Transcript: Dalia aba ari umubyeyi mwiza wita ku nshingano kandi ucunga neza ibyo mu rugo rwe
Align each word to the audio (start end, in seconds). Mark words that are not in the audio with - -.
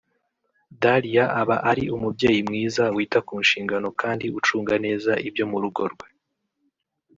Dalia 0.81 1.25
aba 1.41 1.55
ari 1.71 1.83
umubyeyi 1.95 2.41
mwiza 2.47 2.83
wita 2.95 3.19
ku 3.27 3.35
nshingano 3.43 3.87
kandi 4.01 4.25
ucunga 4.37 4.75
neza 4.85 5.11
ibyo 5.27 5.43
mu 5.51 5.57
rugo 5.63 5.83
rwe 5.93 6.07